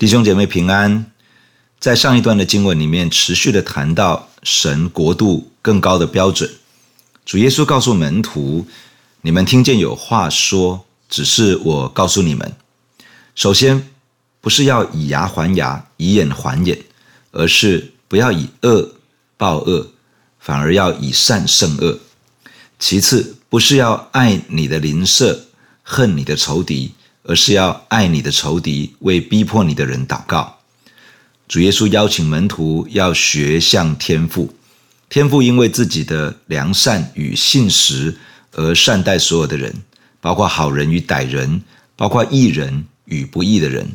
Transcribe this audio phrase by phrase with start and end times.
[0.00, 1.12] 弟兄姐妹平安，
[1.78, 6.50] 在上一段的经文里面，持续的谈到神国度更高的标准。
[7.26, 8.66] 主耶稣告诉门徒
[9.20, 12.56] ：“你们听见有话说，只是我告诉你们，
[13.34, 13.90] 首先
[14.40, 16.78] 不是要以牙还牙，以眼还眼，
[17.32, 18.94] 而是不要以恶
[19.36, 19.88] 报恶，
[20.38, 22.00] 反而要以善胜恶。
[22.78, 25.48] 其次，不是要爱你的邻舍，
[25.82, 30.58] 恨你的仇敌。”而是要爱你的仇敌，为逼迫你的人祷告。
[31.46, 34.54] 主耶稣邀请门徒要学像天父，
[35.08, 38.16] 天父因为自己的良善与信实
[38.52, 39.74] 而善待所有的人，
[40.20, 41.62] 包括好人与歹人，
[41.96, 43.88] 包括义人与不义的人。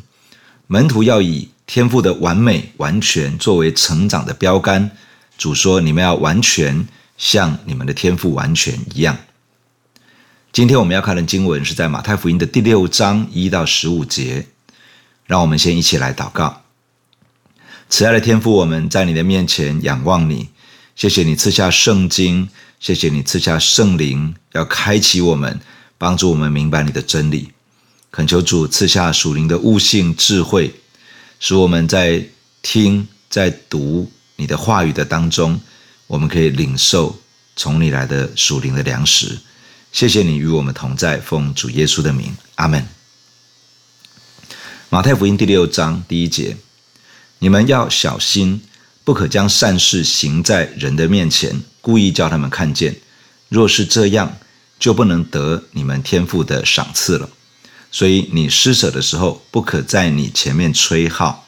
[0.67, 4.91] 门徒要以天父的完美完全作为成长的标杆。
[5.37, 9.17] 主说：“你们要完全像你们的天父完全一样。”
[10.55, 14.47] 今天我们要看的经文是在马太福音的第六章一到十五节，
[15.25, 16.61] 让我们先一起来祷告。
[17.89, 20.47] 慈爱的天父，我们在你的面前仰望你，
[20.95, 22.47] 谢谢你赐下圣经，
[22.79, 25.59] 谢谢你赐下圣灵，要开启我们，
[25.97, 27.51] 帮助我们明白你的真理。
[28.09, 30.73] 恳求主赐下属灵的悟性智慧，
[31.37, 32.23] 使我们在
[32.61, 35.59] 听在读你的话语的当中，
[36.07, 37.19] 我们可以领受
[37.57, 39.37] 从你来的属灵的粮食。
[39.95, 42.85] 谢谢你与我们同在，奉主耶稣的名，阿门。
[44.89, 46.57] 马太福音第六章第一节：
[47.39, 48.61] 你们要小心，
[49.05, 52.97] 不可将善事行在人的面前，故意叫他们看见。
[53.47, 54.37] 若是这样，
[54.77, 57.29] 就不能得你们天父的赏赐了。
[57.89, 61.47] 所以你施舍的时候，不可在你前面吹号，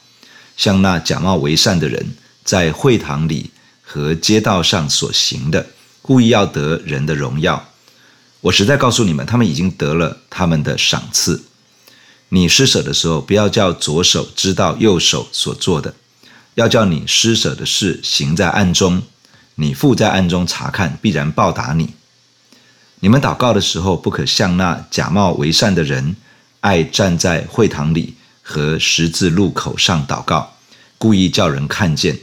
[0.56, 3.52] 像那假冒为善的人在会堂里
[3.84, 5.68] 和街道上所行的，
[6.02, 7.74] 故意要得人的荣耀。
[8.42, 11.44] 我实在告诉你们，他们已经得了他们的赏赐。
[12.30, 15.94] 你施舍的时候，不要叫左手知道右手所做的，
[16.56, 19.02] 要叫你施舍的事行在暗中，
[19.56, 21.94] 你父在暗中察看，必然报答你。
[23.00, 26.16] 你们祷告的时候，不可像那假冒为善的人，
[26.62, 30.56] 爱站在会堂里和十字路口上祷告，
[30.98, 32.20] 故意叫人看见。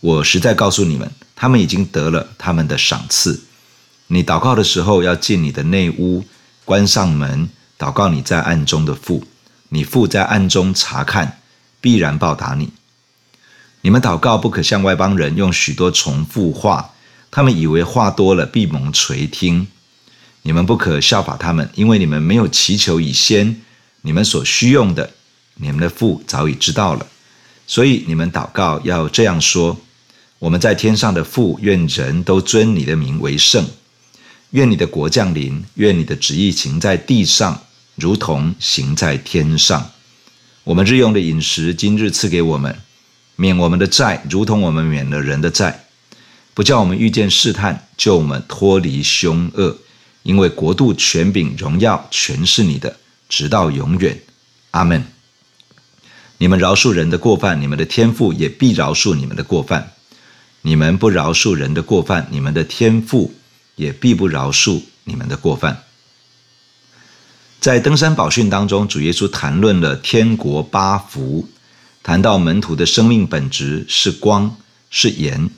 [0.00, 3.40] 我实在告诉你们，他们已经得了他们的赏赐。
[4.10, 6.24] 你祷告的时候，要进你的内屋，
[6.64, 9.24] 关上门，祷告你在暗中的父，
[9.68, 11.40] 你父在暗中察看，
[11.80, 12.72] 必然报答你。
[13.82, 16.92] 你们祷告不可像外邦人用许多重复话，
[17.30, 19.68] 他们以为话多了必蒙垂听。
[20.42, 23.60] 你们不可效法他们，因为你们没有祈求以先，
[24.00, 25.10] 你们所需用的，
[25.56, 27.06] 你们的父早已知道了。
[27.66, 29.76] 所以你们祷告要这样说：
[30.38, 33.66] 我们在天上的父，愿人都尊你的名为圣。
[34.50, 37.64] 愿你的国降临，愿你的旨意行在地上，
[37.96, 39.90] 如同行在天上。
[40.64, 42.78] 我们日用的饮食，今日赐给我们，
[43.36, 45.84] 免我们的债，如同我们免了人的债，
[46.54, 49.78] 不叫我们遇见试探，救我们脱离凶恶。
[50.22, 52.96] 因为国度、权柄、荣耀，全是你的，
[53.28, 54.18] 直到永远。
[54.72, 55.04] 阿门。
[56.38, 59.82] 你们饶恕人的过犯，你们的天父也必饶恕你们的过犯；
[60.62, 63.34] 你们不饶恕人的过犯，你们的天父。
[63.78, 65.84] 也必不饶恕你们的过犯。
[67.58, 71.48] 在登山宝训当中，主耶稣谈论了天国八福，
[72.02, 74.56] 谈到门徒的生命本质是光，
[74.90, 75.48] 是盐，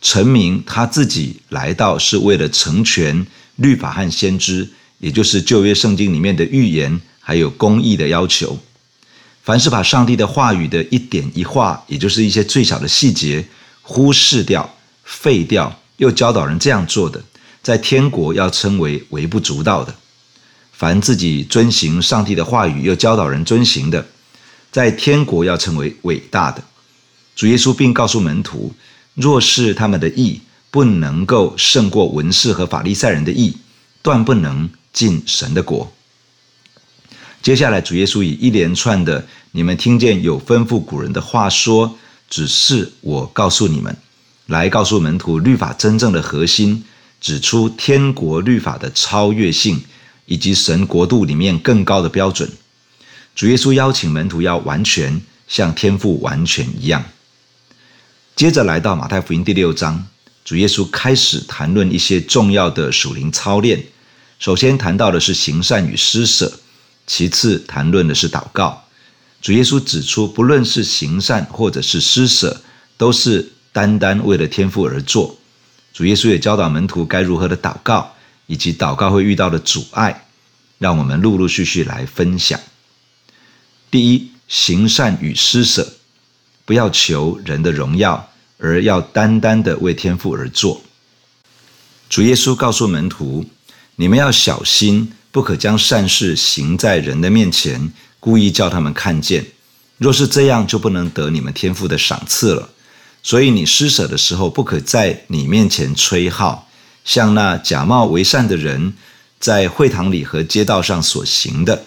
[0.00, 8.58] 陈明他自己来到是为了成全律法和先知，也就是旧约圣经里面的预言，还有公义的要求。
[9.42, 13.46] 凡是把上帝的话语的一点一画，也就是一些最小的细节
[13.82, 14.74] 忽视掉、
[15.04, 17.22] 废掉，又教导人这样做的。
[17.66, 19.92] 在天国要称为微不足道的，
[20.70, 24.06] 凡自己遵行上帝的话语又教导人遵行的，
[24.70, 26.62] 在天国要称为伟大的。
[27.34, 28.72] 主耶稣并告诉门徒，
[29.14, 33.56] 若是他们的义不能够胜过文士和法利赛人的义，
[34.00, 35.92] 断不能进神的国。
[37.42, 41.98] 接下来，主耶稣以一连串的“你们听见有吩咐古人的话说，
[42.30, 43.96] 只是我告诉你们”，
[44.46, 46.84] 来告诉门徒律法真正的核心。
[47.20, 49.82] 指出天国律法的超越性，
[50.26, 52.50] 以及神国度里面更高的标准。
[53.34, 57.04] 主耶稣邀请门徒要完全像天父完全一样。
[58.34, 60.06] 接着来到马太福音第六章，
[60.44, 63.82] 主耶稣开始谈论一些重要的属灵操练。
[64.38, 66.60] 首先谈到的是行善与施舍，
[67.06, 68.84] 其次谈论的是祷告。
[69.40, 72.60] 主耶稣指出，不论是行善或者是施舍，
[72.96, 75.38] 都是单单为了天父而做。
[75.96, 78.12] 主耶稣也教导门徒该如何的祷告，
[78.46, 80.26] 以及祷告会遇到的阻碍，
[80.76, 82.60] 让我们陆陆续续来分享。
[83.90, 85.94] 第一，行善与施舍，
[86.66, 88.28] 不要求人的荣耀，
[88.58, 90.82] 而要单单的为天父而做。
[92.10, 93.46] 主耶稣告诉门徒：
[93.94, 97.90] 你们要小心，不可将善事行在人的面前，
[98.20, 99.46] 故意叫他们看见。
[99.96, 102.68] 若是这样，就不能得你们天父的赏赐了。
[103.26, 106.68] 所以你施舍的时候，不可在你面前吹号，
[107.04, 108.94] 像那假冒为善的人
[109.40, 111.86] 在会堂里和街道上所行的，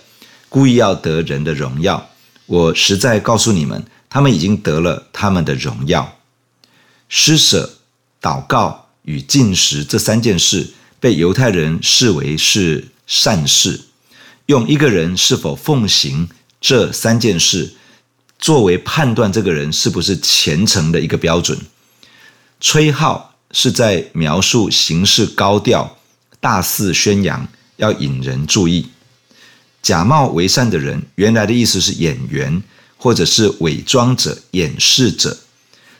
[0.50, 2.10] 故意要得人的荣耀。
[2.46, 6.18] 我实在告诉你们，他们已经得了他们的荣耀。
[7.08, 7.78] 施舍、
[8.22, 13.80] 祷告与进食这三件事，被犹太人视为是善事，
[14.48, 16.28] 用一个人是否奉行
[16.60, 17.76] 这三件事，
[18.40, 21.60] 作为判断这个人是不是虔诚的一个标准，
[22.62, 25.98] 吹号是在描述行事高调、
[26.40, 27.46] 大肆宣扬，
[27.76, 28.88] 要引人注意。
[29.82, 32.64] 假冒为善的人，原来的意思是演员，
[32.98, 35.38] 或者是伪装者、掩饰者。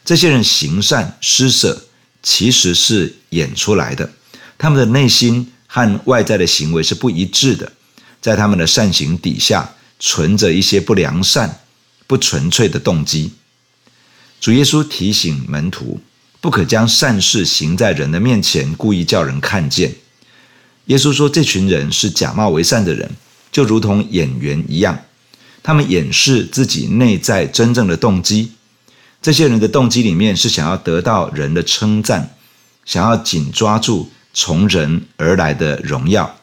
[0.06, 1.84] 这些人行善施舍，
[2.24, 4.10] 其实是演出来的，
[4.58, 7.72] 他们的内心和外在的行为是不一致的，
[8.22, 11.60] 在他们的善行底下，存着一些不良善。
[12.10, 13.34] 不纯粹的动机，
[14.42, 16.00] 主耶稣提醒门徒，
[16.42, 19.94] 不可将善事行在人的面前，故意叫人看见。
[20.86, 23.12] 耶稣说，这群人是假冒为善的人，
[23.52, 25.06] 就如同演员一样，
[25.62, 28.54] 他们掩饰自己内在真正的动机。
[29.22, 32.36] 这些人的动机里面是想要得到人的称赞，
[32.86, 36.38] 想要紧抓住从人而来的荣耀。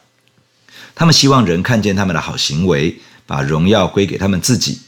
[0.95, 4.79] 他们希望人看见他们的好行为，把荣耀归给他们自己。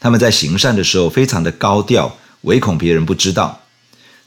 [0.00, 3.60] 他们在行善的时候非常的高调，唯恐别人不知道。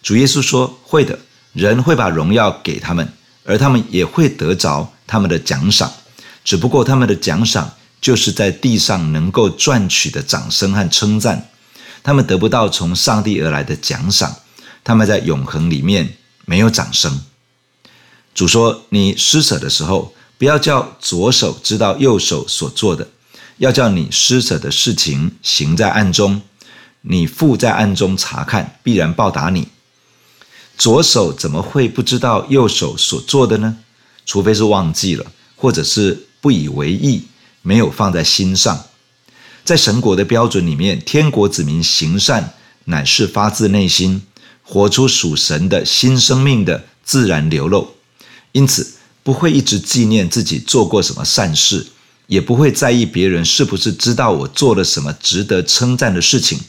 [0.03, 1.17] 主耶稣说：“会的，
[1.51, 3.11] 人会把荣耀给他们，
[3.43, 5.91] 而他们也会得着他们的奖赏。
[6.43, 11.49] 只不过他们的奖赏就是在地上能够赚取的掌声和称赞，
[12.03, 14.35] 他们得不到从上帝而来的奖赏。
[14.83, 17.21] 他们在永恒里面没有掌声。”
[18.35, 23.07] 主说：“你施舍的时候，不要叫左手知道右手所做的。”
[23.63, 26.42] 要叫你施舍的事情行在暗中，
[27.00, 29.69] 你父在暗中察看，必然报答你。
[30.77, 33.77] 左手怎么会不知道右手所做的呢？
[34.25, 37.24] 除非是忘记了，或者是不以为意，
[37.62, 38.83] 没有放在心上。
[39.63, 44.24] 在神国的标准里面，天国子民行善乃是发自内心，
[44.62, 47.95] 活出属神的新生命的自然流露，
[48.51, 51.88] 因此不会一直纪念自己做过什么善事。
[52.27, 56.59] 也不会在意别人是不是知道我做了什么值得称赞的事情。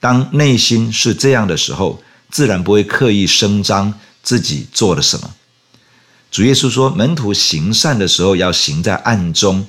[0.00, 3.92] 当内心是这样的时候，自然不会刻意声张
[4.22, 5.34] 自己做了什么。
[6.30, 9.66] 主耶稣说，门徒行善的时候要行在暗中，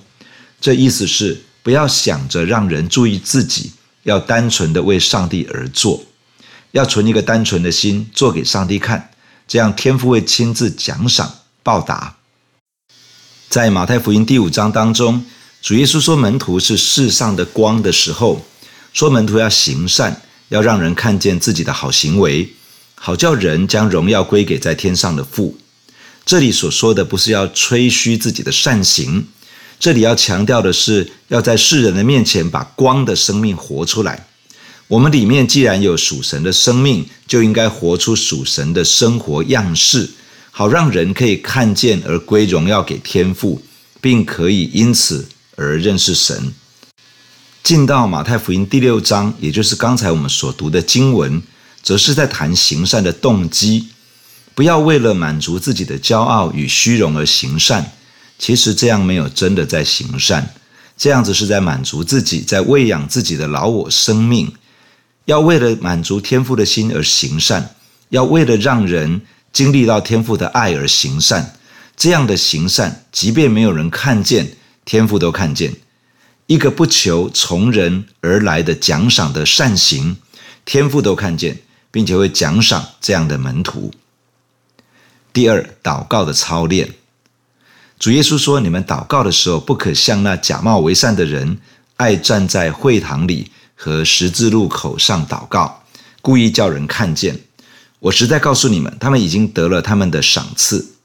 [0.62, 3.72] 这意思是不要想着让人注意自己，
[4.04, 6.04] 要单纯的为上帝而做，
[6.72, 9.10] 要存一个单纯的心做给上帝看，
[9.48, 12.16] 这样天父会亲自奖赏报答。
[13.52, 15.26] 在马太福音第五章当中，
[15.62, 18.46] 主耶稣说门徒是世上的光的时候，
[18.94, 22.50] 说门徒要行善，要让人看见自己的好行为，
[22.96, 25.58] 好叫人将荣耀归给在天上的父。
[26.26, 29.28] 这里所说的不是要吹嘘自己的善行，
[29.78, 34.28] 这里要强调的是要在世人的面前把光的生命活出来。
[34.88, 40.10] 我们里面既然有属神的生命，就应该活出属神的生活样式。
[40.54, 43.64] 好让人可以看见而归荣耀给天父，
[44.02, 46.54] 并可以因此而认识神。
[47.64, 51.42] 进到马太福音第六章，也就是刚才我们所读的经文，
[51.82, 53.88] 则是在谈行善的动机。
[54.54, 57.94] 不要为了满足自己的骄傲与虚荣而行善，
[58.38, 60.54] 其实这样没有真的在行善，
[60.98, 64.52] 这样子是在满足自己，在喂养自己的老我生命。
[65.26, 67.74] 要为了满足天父的心而行善，
[68.10, 69.22] 要为了让人。
[69.54, 71.56] 经历到天父的爱而行善，
[71.96, 74.56] 这样的行善，即便没有人看见，
[74.86, 75.74] 天父都看见。
[76.48, 80.18] 一个不求从人而来的奖赏的善行，
[80.66, 81.60] 天父都看见，
[81.92, 83.94] 并且会奖赏这样的门徒。
[85.32, 86.94] 第二，祷告的操练。
[88.00, 91.60] 主耶稣说：“你们祷告的时候，不可像那假冒为善的人，
[91.98, 95.84] 爱站在会堂里和十字路口上祷告，
[96.22, 97.40] 故意叫人看见。”
[98.02, 100.96] 我实在告诉你们，他们已经得了他们的赏赐。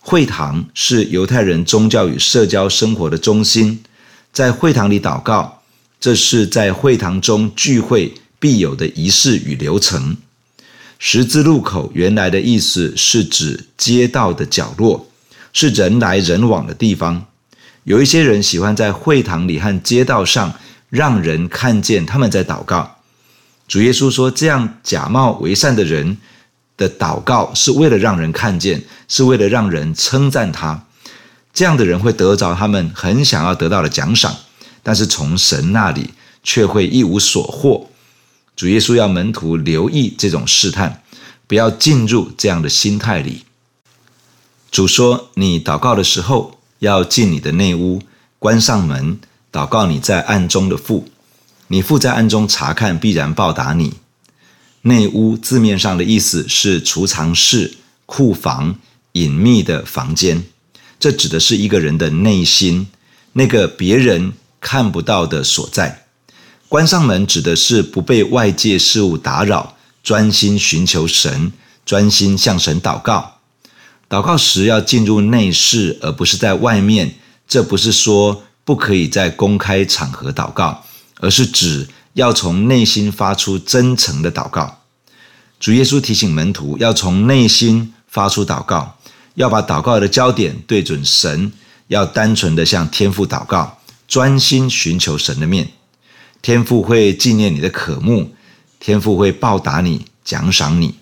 [0.00, 3.82] 会堂是犹太人宗教与社交生活的中心，
[4.32, 5.62] 在会堂里祷告，
[6.00, 10.16] 这是在会堂中聚会必有的仪式与流程。
[10.98, 15.10] 十字路口原来的意思是指街道的角落，
[15.52, 17.26] 是人来人往的地方。
[17.84, 20.54] 有一些人喜欢在会堂里和街道上
[20.88, 23.01] 让人看见他们在祷告。
[23.72, 26.18] 主耶稣说，这样假冒为善的人
[26.76, 30.84] 的祷告是为了让人看见，是为了让人称赞他。
[31.54, 34.36] 这样的人会得着他们很想要得到的奖赏，
[34.82, 36.10] 但是从神那里
[36.42, 37.88] 却会一无所获。
[38.54, 41.02] 主耶稣要门徒留意这种试探，
[41.46, 43.46] 不要进入这样的心态里。
[44.70, 48.02] 主说：“你祷告的时候，要进你的内屋，
[48.38, 49.18] 关上门，
[49.50, 51.08] 祷告你在暗中的父。
[51.72, 53.94] 你父在暗中察看，必然报答你。”
[54.82, 58.78] 内屋字面上的意思是储藏室、库房、
[59.12, 60.44] 隐秘的房间，
[61.00, 62.88] 这指的是一个人的内心，
[63.32, 66.04] 那个别人看不到的所在。
[66.68, 71.54] 关上门指的是不被外界事物打扰，专心寻求神，
[71.86, 73.38] 专心向神祷告。
[74.10, 77.14] 祷告时要进入内室，而不是在外面。
[77.48, 80.84] 这不是说不可以在公开场合祷告，
[81.22, 84.80] 而是指要从内心发出真诚的祷告。
[85.60, 88.98] 主耶稣提醒门徒要从内心发出祷告，
[89.36, 91.52] 要把祷告的焦点对准神，
[91.86, 95.68] 要单纯的向天父祷告，专心寻求神的面。
[96.42, 98.34] 天父会纪念你的渴慕，
[98.80, 100.96] 天父会报答你，奖赏你。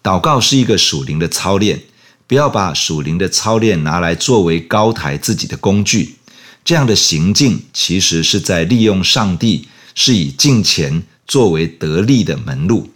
[0.00, 1.82] 祷告是一个属灵的操练，
[2.28, 6.19] 不要把属灵的操练拿来作为高抬自己的工具。
[6.64, 12.90] 这样的行径其实是在利用上帝，是以敬虔作为得利的门路。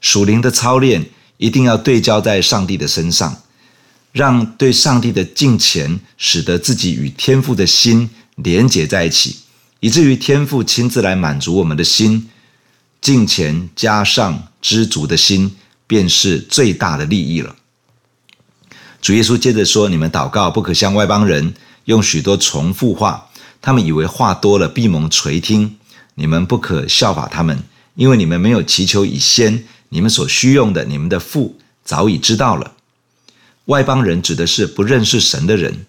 [0.00, 1.04] 属灵的操练
[1.38, 3.42] 一定要对焦在上帝的身上，
[4.12, 9.36] 让对上帝的敬虔使得自己与天父的心连结在一起。
[9.80, 12.28] 以至于天父亲自来满足我们的心，
[13.00, 15.54] 敬虔加上知足的心，
[15.86, 17.54] 便是最大的利益了。
[19.02, 21.54] 主耶稣接着说：“你们祷告不可像外邦人，
[21.86, 23.28] 用许多重复话，
[23.60, 25.76] 他们以为话多了必蒙垂听。
[26.14, 27.64] 你们不可效法他们，
[27.94, 32.72] 因为你们没有祈求以先，你们所需用的，你们的父早已知道了。
[33.66, 35.86] 外邦人指的是不认识神的人。”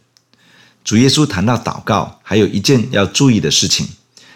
[0.83, 3.87] 主耶稣谈到祷告，还有一件要注意的事情，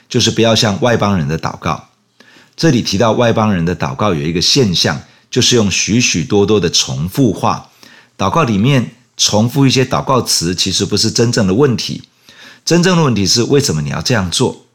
[0.09, 1.89] 就是不要像外邦人的祷告。
[2.57, 7.69] 这里提到外邦人的祷告有一个现象，就是用许许多多的重复话。
[8.17, 12.01] 祷告里面重复一些祷告词，其实不是真正的问题。
[12.65, 14.65] 真正的问题是为什么你要这样做？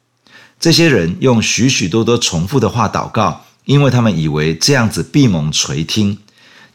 [0.61, 6.19] 这些人用许许多多重复的话祷告，因为他们以为这样子必蒙垂听。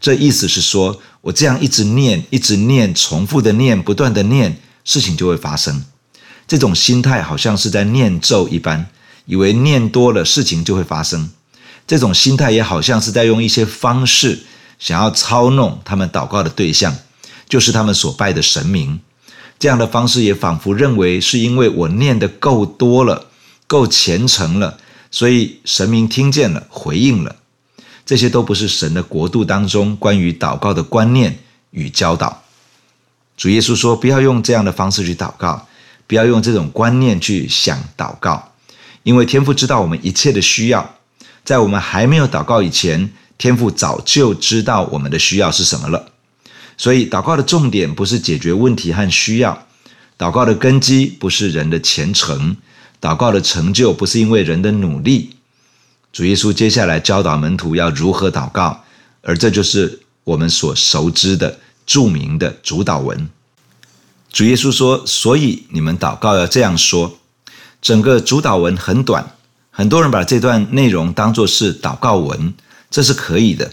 [0.01, 4.59] 这意思是说，我这样一直念，一直念，重复的念，不断的念。
[4.83, 5.85] 事情就会发生，
[6.45, 8.89] 这种心态好像是在念咒一般，
[9.25, 11.29] 以为念多了事情就会发生。
[11.87, 14.43] 这种心态也好像是在用一些方式
[14.77, 16.95] 想要操弄他们祷告的对象，
[17.51, 19.01] 就是他们所拜的神明。
[19.60, 23.25] 这样的方式也仿佛认为是因为我念得够多了，
[23.67, 24.77] 够虔诚了，
[25.12, 27.36] 所以神明听见了，回应了。
[28.05, 31.39] 这些都不是神的国度当中关于祷告的观念
[31.72, 32.41] 与教导。
[33.36, 35.67] 主耶稣说：“不要用这样的方式去祷告，
[36.08, 38.53] 不要用这种观念去想祷告，
[39.03, 40.96] 因为天父知道我们一切的需要，
[41.43, 46.12] 在我们还没有祷告以前，天父早就知道我们的需要是什么了。
[46.81, 49.67] 所以，祷告的重点不是解决问题和需要，
[50.17, 52.57] 祷告的根基不是人的虔诚，
[53.00, 55.35] 祷告的成就不是因为人的努力。
[56.11, 58.83] 主耶稣接下来教导门徒要如何祷告，
[59.21, 63.29] 而这就是我们所熟知的。”著名的主祷文，
[64.31, 67.19] 主耶稣说：“所以你们祷告要这样说。”
[67.81, 69.35] 整个主祷文很短，
[69.69, 72.53] 很多人把这段内容当作是祷告文，
[72.89, 73.71] 这是可以的。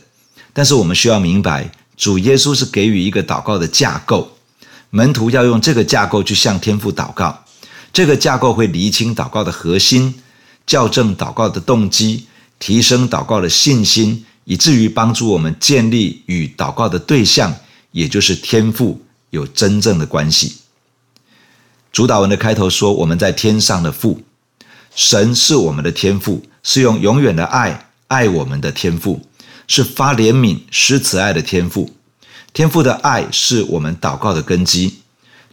[0.53, 4.39] 但是我们需要明白，主耶稣是给予一个祷告的架构，
[4.91, 7.45] 门徒要用这个架构去向天父祷告。
[7.93, 10.15] 这个架构会厘清祷告的核心，
[10.67, 12.27] 校正祷告的动机，
[12.61, 17.55] 提升祷告的信心，以至于帮助我们建立与祷告的对象。
[17.91, 19.01] 也就是天父
[19.31, 20.59] 有真正的关系。
[21.91, 24.21] 主祷文的开头说：“我们在天上的父，
[24.95, 29.23] 神是我们的天父，是用永远的爱爱我们的天父，
[29.69, 31.95] 是发怜悯施慈爱的天赋。
[32.53, 34.99] 天赋的爱是我们祷告的根基。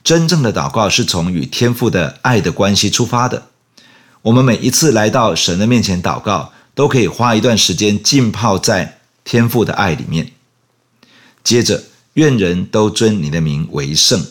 [0.03, 3.49] 真正的祷告是从与天赋的爱的关系出发的。
[4.23, 10.31] 我们每一次来到神的面前祷告，都可以花一段时间浸泡在天赋的爱里面。
[11.43, 11.83] 接着。”
[12.15, 14.25] 愿人都尊你的名为圣。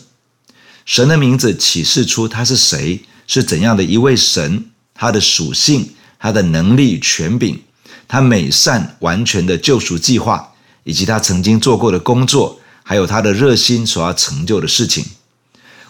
[0.87, 7.59] 神的名字启示出他是谁，是怎样的一位神，他的属性，他的能力、权柄，
[8.07, 10.53] 他美善完全的救赎计划，
[10.85, 15.05] 以及他曾经做过的工作，还有他的热心所要成就的事情。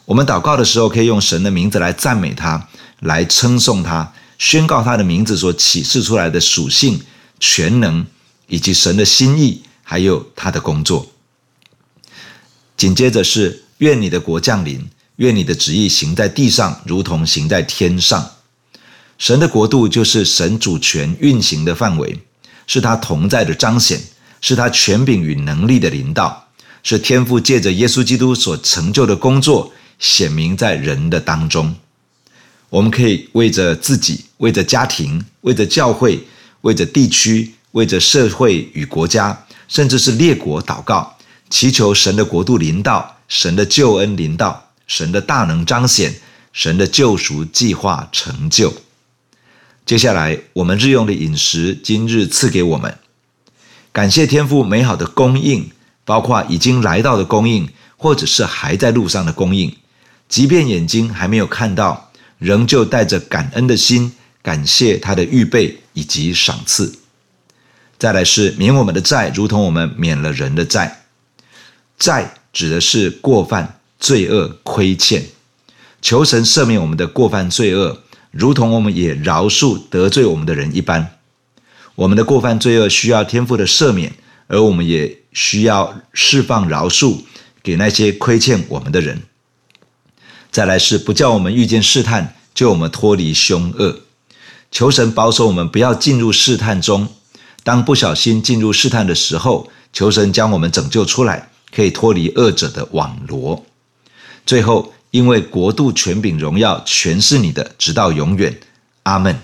[0.07, 2.69] 我们祷告的时候，可以用神的名字来赞美他，
[3.01, 7.01] 来称颂他，宣告他的名字所启示出来的属性、
[7.41, 8.05] 全能，
[8.47, 11.07] 以及神的心意，还有他的工作。
[12.77, 18.31] 紧接着是愿你的国降临，愿你的旨意行在地上，如同行在天上。
[19.19, 22.19] 神的国度就是神主权运行的范围，
[22.67, 24.01] 是他同在的彰显，
[24.41, 26.49] 是他权柄与能力的领导，
[26.83, 31.75] 是天父借着耶稣基督所成就的工作显明在人的当中。
[32.71, 36.27] 我们可以为着自己、为着家庭、为着教会、
[36.63, 41.17] 为着地区、为着社会与国家，甚至是列国祷告，
[41.49, 46.13] 祈求神的国度临到，神的救恩临到，神的大能彰显，
[46.53, 48.75] 神的救赎计划成就。
[49.87, 52.97] 接下来，我们日用的饮食，今日赐给我们。
[53.93, 55.71] 感谢天父美好的供应，
[56.07, 59.77] 包括已经来到的供应，或者是还在路上的供应。
[60.27, 66.95] 即便眼睛还没有看到，仍旧带着感恩的心，感谢他的预备以及赏赐。
[67.99, 71.05] 再来是免我们的债，如同我们免了人的债。
[71.99, 75.27] 债指的是过犯、罪恶、亏欠，
[76.01, 78.01] 求神赦免我们的过犯、罪恶。
[78.37, 81.19] 如同我们也饶恕得罪我们的人一般，
[81.95, 84.13] 我们的过犯罪恶需要天父的赦免，
[84.49, 87.19] 而我们也需要释放饶恕
[87.63, 89.23] 给那些亏欠我们的人。
[90.51, 94.01] 再来是不叫我们遇见试探，救我们脱离凶恶。
[94.73, 97.07] 求神保守我们不要进入试探中。
[97.63, 103.65] 当不小心进入试探的时候，求神将我们拯救出来，可以脱离恶者的网罗。
[104.45, 104.93] 最后。
[105.15, 108.59] 因为国度、权柄、荣耀全是你的，直到永远。
[109.05, 109.39] 阿门。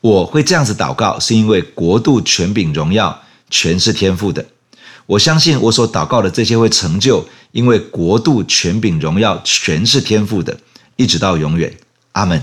[0.00, 4.46] 我会这样子祷告，是因为国度、权柄、荣耀全是天赋的。
[5.04, 10.58] 我相信我所祷告的这些会成就，因为国度、权柄、荣耀全是天赋的，
[10.96, 11.76] 一直到永远。
[12.12, 12.42] 阿门。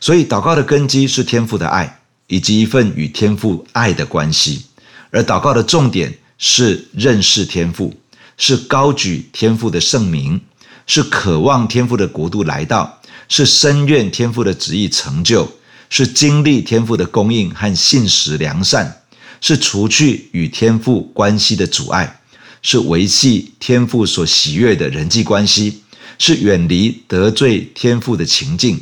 [0.00, 4.66] 所以祷告的根基是天赋的爱，以及一份与天赋爱的关系。
[5.10, 7.94] 而祷告的重点是认识天赋，
[8.36, 10.38] 是高举天赋的圣名。
[10.86, 15.50] 是渴望天父的国度来到，是深愿天父的旨意成就，
[15.88, 19.02] 是经历天父的供应和信实良善，
[19.40, 22.20] 是除去与天父关系的阻碍，
[22.62, 25.82] 是维系天父所喜悦的人际关系，
[26.18, 28.80] 是远离得罪天父的情境，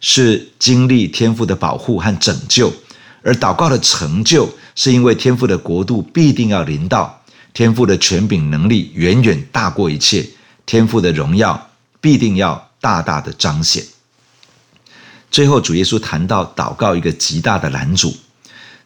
[0.00, 2.72] 是经历天父的保护和拯救。
[3.22, 10.26] 而祷告的成就，是因为天父的国度必定要临到，天父的权柄能力远远大过一切。
[10.70, 11.68] 天父的荣耀
[12.00, 13.84] 必定要大大的彰显。
[15.28, 18.14] 最后，主耶稣谈到祷告一个极大的拦阻。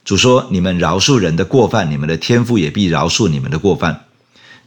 [0.02, 3.96] 主说：“你们饶恕人的过犯，你们的天父也必饶恕你们的过犯；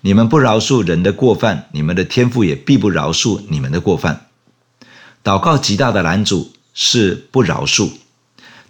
[0.01, 4.27] 你们不饶恕人的过犯，你们的天父也必不饶恕你们的过犯。”
[5.25, 7.89] 祷告极大的拦阻是不饶恕。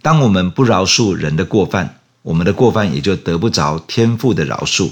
[0.00, 4.90] 当我们不饶恕人的过犯，我们的过犯也就得不着天父的饶恕。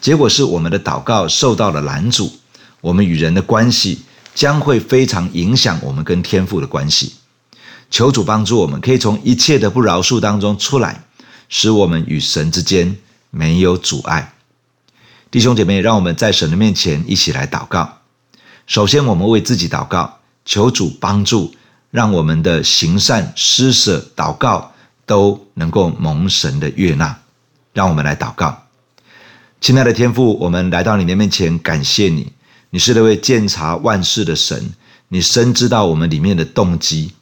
[0.00, 2.32] 结果是我们的祷告受到了拦阻。
[2.86, 7.14] 我们与人的关系将会非常影响我们跟天父的关系。
[7.90, 11.02] 求主帮助我们，可以从一切的不饶恕当中出来，
[11.48, 12.96] 使我们与神之间
[13.30, 14.34] 没有阻碍。
[15.32, 17.98] 弟兄姐妹，让我们在神的面前一起来祷告。
[18.68, 21.52] 首先，我们为自己祷告，求主帮助，
[21.90, 24.72] 让我们的行善、施舍、祷告
[25.04, 27.18] 都能够蒙神的悦纳。
[27.72, 28.62] 让我们来祷告，
[29.60, 32.32] 亲爱的天父，我们来到你的面前，感谢你。
[32.70, 34.70] 你是那位鉴察万事的神，
[35.08, 37.12] 你深知道我们里面的动机，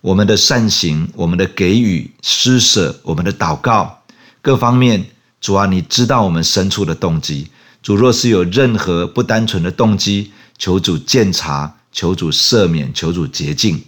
[0.00, 4.02] 我们的善行，我们的给予、施舍，我们的祷告，
[4.40, 5.04] 各方面，
[5.40, 7.48] 主啊，你知道我们深处的动机。
[7.82, 13.82] 主若是有任何不单纯的动机，求主鉴察，求主赦免，求主洁净。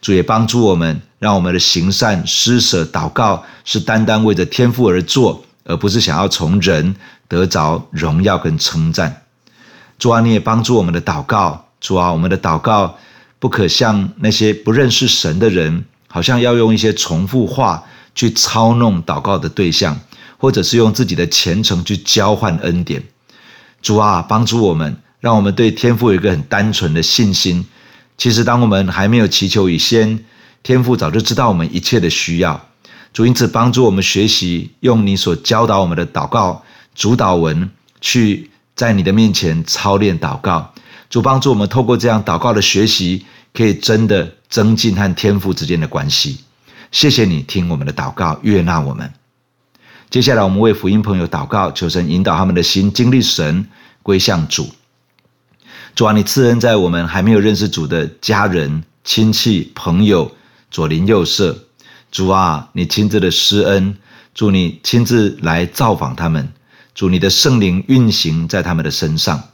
[0.00, 6.94] 主也帮助我们，让我们的行善、施舍、祷告是单单为着天父而做，而不是想要从人
[7.26, 9.22] 得着荣耀跟称赞。
[10.00, 11.66] 主啊，你也帮助我们的祷告。
[11.78, 12.96] 主啊，我们的祷告
[13.38, 17.84] 不可像那些不认识神的人，好像要用一些重复话
[18.14, 20.00] 去操弄祷告的对象，
[20.38, 23.02] 或者是用自己的虔诚去交换恩典。
[23.82, 27.66] 主啊，帮助我们，让我们对天父有一个很单纯的信心。
[28.16, 30.24] 其实，当我们还没有祈求以先，
[30.62, 32.58] 天父早就知道我们一切的需要。
[33.12, 36.62] 主因此帮助我们学习用你所教导我们的祷告
[36.94, 38.49] 主祷文去。
[38.80, 40.72] 在你的面前操练祷告，
[41.10, 46.38] 主帮助我们透过这样祷告的学习，可以真的增进和天父之间的关系。
[46.90, 49.12] 谢谢你听我们的祷告，悦纳我们。
[50.08, 53.68] 接下来，我们为福音朋友祷告，求神引导他们的心经历神，
[54.02, 54.70] 归向主。
[55.94, 60.34] 主啊，你赐恩在我们还没有认识主的家人、亲戚、朋友
[60.70, 61.66] 左邻右舍。
[62.10, 63.98] 主啊，你亲自的施恩，
[64.34, 66.50] 祝你亲自来造访他们，
[67.00, 69.44] 主你的圣灵运行在他们的身上。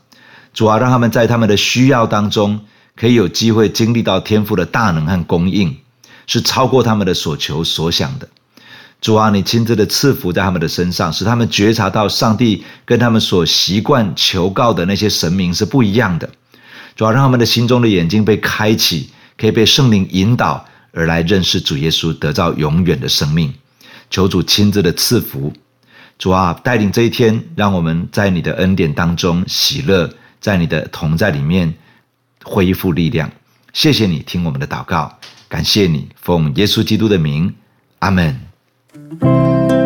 [0.52, 2.62] 主啊，让他们在他们的需要当中，
[2.96, 5.76] 可以有机会经历到天赋的大能和供应，
[6.26, 8.28] 是超过他们的所求所想的。
[9.00, 16.28] 主啊，你亲自的赐福在他们的身上，使他们觉察到上帝跟他们所习惯求告的那些神明是不一样的。
[16.96, 23.54] 主啊，让他们的心中的眼睛被开启，可以被圣灵引导而来认识主耶稣，得到永远的生命。
[24.10, 25.52] 求主亲自的赐福。
[26.18, 31.74] 主啊，带领这一天，让我们在你的恩典当中喜乐，在你的同在里面
[32.42, 33.30] 恢复力量。
[33.72, 37.54] 谢谢你听我们的祷告，感谢你奉耶稣基督的名，
[37.98, 39.85] 阿门。